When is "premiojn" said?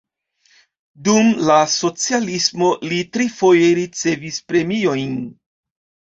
4.51-5.15